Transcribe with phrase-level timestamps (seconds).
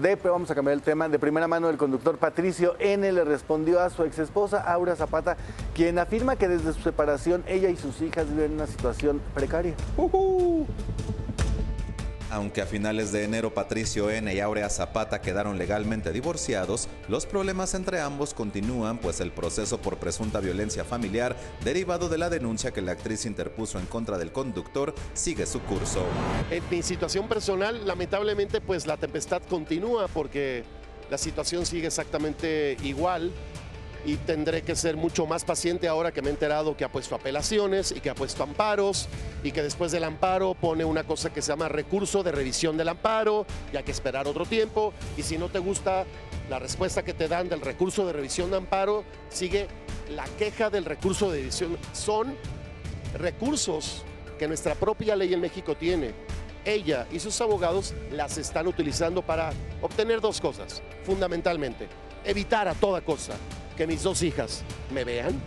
[0.00, 3.80] de, vamos a cambiar el tema, de primera mano el conductor Patricio N le respondió
[3.80, 5.36] a su ex esposa Aura Zapata,
[5.74, 9.74] quien afirma que desde su separación ella y sus hijas viven una situación precaria.
[12.30, 14.34] Aunque a finales de enero Patricio N.
[14.34, 19.96] y Aurea Zapata quedaron legalmente divorciados, los problemas entre ambos continúan, pues el proceso por
[19.96, 24.94] presunta violencia familiar, derivado de la denuncia que la actriz interpuso en contra del conductor,
[25.14, 26.04] sigue su curso.
[26.50, 30.64] En mi situación personal, lamentablemente, pues la tempestad continúa porque
[31.10, 33.32] la situación sigue exactamente igual
[34.04, 37.14] y tendré que ser mucho más paciente ahora que me he enterado que ha puesto
[37.14, 39.08] apelaciones y que ha puesto amparos
[39.42, 42.88] y que después del amparo pone una cosa que se llama recurso de revisión del
[42.88, 46.04] amparo y hay que esperar otro tiempo y si no te gusta
[46.48, 49.68] la respuesta que te dan del recurso de revisión de amparo, sigue
[50.10, 51.76] la queja del recurso de revisión.
[51.92, 52.34] Son
[53.18, 54.02] recursos
[54.38, 56.12] que nuestra propia ley en México tiene.
[56.64, 59.50] Ella y sus abogados las están utilizando para
[59.82, 61.88] obtener dos cosas, fundamentalmente.
[62.24, 63.34] Evitar a toda cosa
[63.78, 65.40] que mis dos hijas me vean,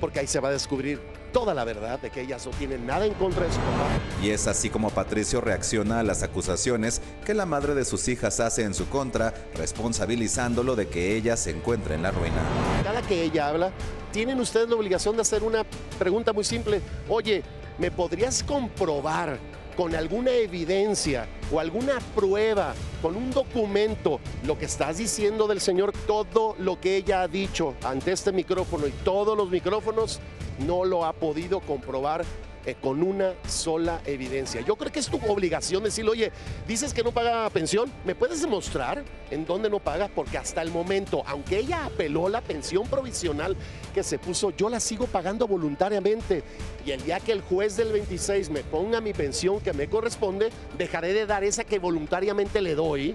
[0.00, 1.00] porque ahí se va a descubrir
[1.32, 3.88] toda la verdad de que ellas no tienen nada en contra de su papá.
[4.22, 8.38] Y es así como Patricio reacciona a las acusaciones que la madre de sus hijas
[8.38, 12.36] hace en su contra, responsabilizándolo de que ella se encuentre en la ruina.
[12.84, 13.72] Cada que ella habla,
[14.12, 15.64] tienen ustedes la obligación de hacer una
[15.98, 16.80] pregunta muy simple.
[17.08, 17.42] Oye,
[17.78, 19.40] ¿me podrías comprobar
[19.76, 25.92] con alguna evidencia o alguna prueba, con un documento, lo que estás diciendo del Señor,
[26.06, 30.20] todo lo que ella ha dicho ante este micrófono y todos los micrófonos,
[30.66, 32.24] no lo ha podido comprobar
[32.66, 34.60] eh, con una sola evidencia.
[34.60, 36.32] Yo creo que es tu obligación decirle, oye,
[36.66, 40.08] dices que no paga pensión, ¿me puedes demostrar en dónde no paga?
[40.12, 43.56] Porque hasta el momento, aunque ella apeló la pensión provisional
[43.94, 46.42] que se puso, yo la sigo pagando voluntariamente.
[46.84, 50.50] Y el día que el juez del 26 me ponga mi pensión que me corresponde,
[50.76, 53.14] dejaré de dar esa que voluntariamente le doy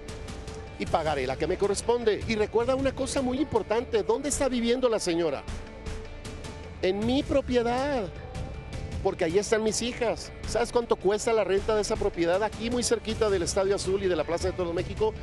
[0.80, 2.24] y pagaré la que me corresponde.
[2.26, 5.44] Y recuerda una cosa muy importante, ¿dónde está viviendo la señora?
[6.82, 8.10] En mi propiedad
[9.02, 10.32] porque ahí están mis hijas.
[10.48, 14.08] ¿Sabes cuánto cuesta la renta de esa propiedad aquí muy cerquita del Estadio Azul y
[14.08, 15.14] de la Plaza de Todo México?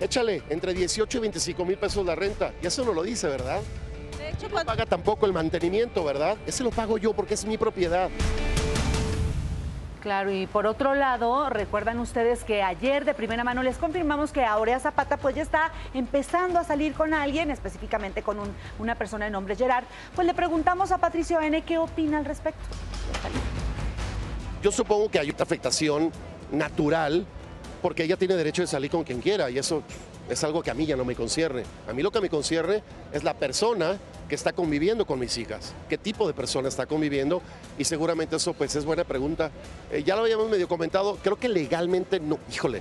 [0.00, 2.52] Échale entre 18 y 25 mil pesos la renta.
[2.62, 3.60] Y eso no lo dice, ¿verdad?
[4.18, 6.36] De hecho, no paga tampoco el mantenimiento, ¿verdad?
[6.46, 8.10] Ese lo pago yo porque es mi propiedad.
[10.00, 14.44] Claro, y por otro lado, recuerdan ustedes que ayer de primera mano les confirmamos que
[14.46, 18.38] Aurea Zapata pues ya está empezando a salir con alguien, específicamente con
[18.78, 19.84] una persona de nombre Gerard.
[20.14, 22.60] Pues le preguntamos a Patricio N qué opina al respecto.
[24.62, 26.10] Yo supongo que hay una afectación
[26.50, 27.26] natural
[27.82, 29.82] porque ella tiene derecho de salir con quien quiera y eso
[30.30, 31.64] es algo que a mí ya no me concierne.
[31.88, 32.82] A mí lo que me concierne
[33.12, 33.98] es la persona
[34.28, 37.42] que está conviviendo con mis hijas, qué tipo de persona está conviviendo
[37.76, 39.50] y seguramente eso pues es buena pregunta.
[39.90, 42.80] Eh, ya lo habíamos medio comentado, creo que legalmente no, híjole,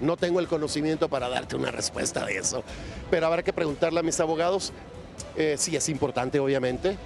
[0.00, 2.64] no tengo el conocimiento para darte una respuesta de eso,
[3.12, 4.72] pero habrá que preguntarle a mis abogados.
[5.36, 6.96] Eh, sí, es importante obviamente,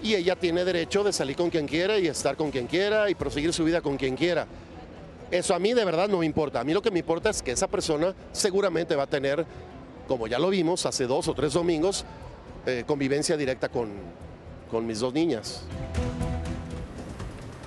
[0.00, 3.16] y ella tiene derecho de salir con quien quiera y estar con quien quiera y
[3.16, 4.46] proseguir su vida con quien quiera.
[5.30, 6.60] Eso a mí de verdad no me importa.
[6.60, 9.44] A mí lo que me importa es que esa persona seguramente va a tener,
[10.06, 12.04] como ya lo vimos hace dos o tres domingos,
[12.66, 13.90] eh, convivencia directa con,
[14.86, 15.64] mis dos niñas.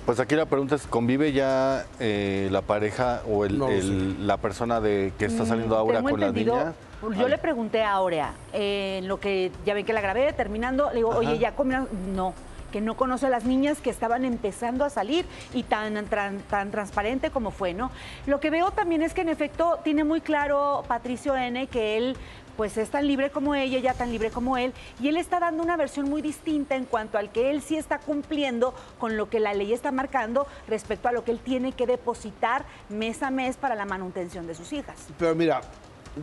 [0.06, 5.26] Pues aquí la pregunta es, ¿convive ya eh, la pareja o la persona de que
[5.26, 6.74] está saliendo mm, ahora con las niñas?
[7.18, 10.96] Yo le pregunté a Aurea, en lo que ya ven que la grabé, terminando, le
[10.96, 12.34] digo, oye, ya comieron, no,
[12.70, 17.30] que no conoce a las niñas que estaban empezando a salir y tan, tan, transparente
[17.30, 17.90] como fue, ¿no?
[18.26, 22.16] Lo que veo también es que en efecto tiene muy claro Patricio N que él
[22.56, 25.62] pues es tan libre como ella, ella tan libre como él, y él está dando
[25.62, 29.40] una versión muy distinta en cuanto al que él sí está cumpliendo con lo que
[29.40, 33.56] la ley está marcando respecto a lo que él tiene que depositar mes a mes
[33.56, 34.96] para la manutención de sus hijas.
[35.18, 35.62] Pero mira,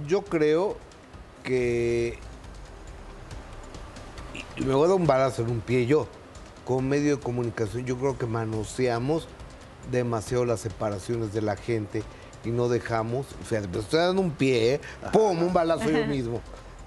[0.06, 0.78] yo creo
[1.44, 2.20] que
[4.58, 6.08] me voy a dar un balazo en un pie yo.
[6.68, 9.30] Con medio de comunicación, yo creo que manoseamos
[9.90, 12.04] demasiado las separaciones de la gente
[12.44, 14.82] y no dejamos, fíjate, pero estoy dando un pie, ¿eh?
[15.14, 15.42] ¡pum!
[15.44, 16.42] Un balazo yo mismo.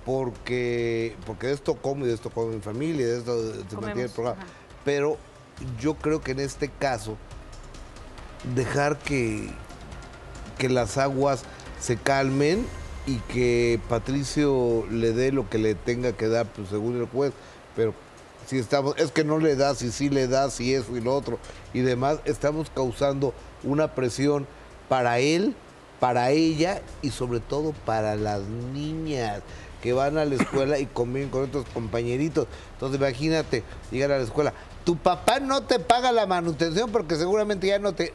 [0.05, 4.03] Porque, porque de esto como y de esto como mi familia, de esto se mantiene
[4.03, 4.39] el programa.
[4.85, 5.17] Pero
[5.81, 7.17] yo creo que en este caso,
[8.55, 9.49] dejar que,
[10.59, 11.45] que las aguas
[11.81, 12.67] se calmen
[13.07, 17.33] y que Patricio le dé lo que le tenga que dar, pues según el juez,
[17.75, 17.95] pero
[18.47, 21.15] si estamos, es que no le das y sí le das y eso y lo
[21.15, 21.39] otro
[21.73, 23.33] y demás, estamos causando
[23.63, 24.47] una presión
[24.89, 25.55] para él,
[26.01, 29.43] para ella y sobre todo para las niñas
[29.83, 32.47] que van a la escuela y conviven con otros compañeritos.
[32.75, 34.53] Entonces imagínate llegar a la escuela,
[34.85, 38.13] tu papá no te paga la manutención porque seguramente ya no te...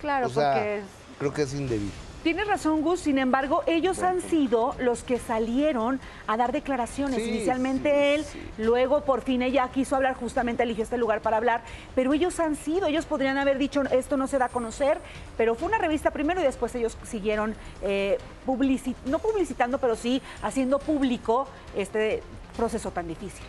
[0.00, 0.82] Claro, porque
[1.18, 2.11] creo que es indebido.
[2.22, 3.00] Tienes razón, Gus.
[3.00, 7.22] Sin embargo, ellos han sido los que salieron a dar declaraciones.
[7.22, 8.40] Sí, Inicialmente sí, él, sí.
[8.58, 11.62] luego por fin ella quiso hablar, justamente eligió este lugar para hablar.
[11.96, 14.98] Pero ellos han sido, ellos podrían haber dicho esto no se da a conocer,
[15.36, 20.22] pero fue una revista primero y después ellos siguieron eh, publici- no publicitando, pero sí
[20.42, 22.22] haciendo público este
[22.56, 23.44] proceso tan difícil.